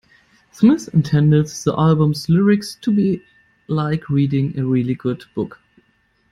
[0.51, 3.21] Smith intended the album's lyrics to be
[3.67, 5.61] like reading a really good book.